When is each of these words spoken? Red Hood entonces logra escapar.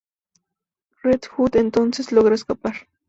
Red 1.03 1.25
Hood 1.27 1.57
entonces 1.57 2.11
logra 2.11 2.33
escapar. 2.33 2.87